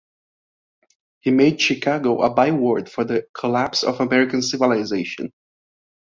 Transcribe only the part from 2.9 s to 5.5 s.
the collapse of American civilization.